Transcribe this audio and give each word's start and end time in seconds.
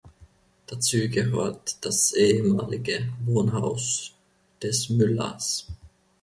Dazu 0.65 0.97
gehört 1.11 1.77
das 1.85 2.13
ehemalige 2.13 3.07
Wohnhaus 3.23 4.11
des 4.59 4.89
Müllers. 4.89 5.67